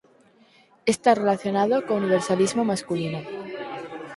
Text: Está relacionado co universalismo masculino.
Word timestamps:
Está 0.93 1.09
relacionado 1.21 1.75
co 1.85 1.99
universalismo 2.03 2.63
masculino. 2.71 3.19